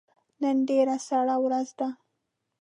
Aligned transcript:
نن 0.41 0.57
ډیره 0.69 0.95
سړه 1.07 1.35
ورځ 1.45 1.67
ده 1.79 1.87